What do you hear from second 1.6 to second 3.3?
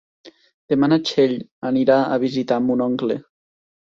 anirà a visitar mon oncle.